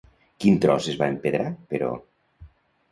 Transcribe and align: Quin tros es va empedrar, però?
Quin 0.45 0.57
tros 0.63 0.89
es 0.93 0.97
va 1.03 1.11
empedrar, 1.15 1.47
però? 1.75 1.95